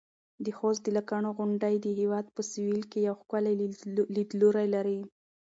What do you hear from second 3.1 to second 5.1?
ښکلی لیدلوری لري.